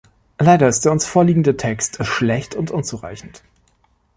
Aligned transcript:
Leider 0.39 0.67
ist 0.67 0.83
der 0.83 0.91
uns 0.93 1.05
vorliegende 1.05 1.57
Text 1.57 2.03
schlecht 2.03 2.55
und 2.55 2.71
unzureichend. 2.71 3.43